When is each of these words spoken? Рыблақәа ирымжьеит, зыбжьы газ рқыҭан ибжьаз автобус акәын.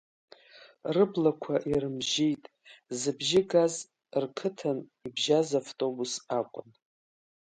Рыблақәа 0.93 1.55
ирымжьеит, 1.71 2.43
зыбжьы 2.99 3.41
газ 3.49 3.75
рқыҭан 4.23 4.77
ибжьаз 5.05 5.49
автобус 5.59 6.13
акәын. 6.39 6.69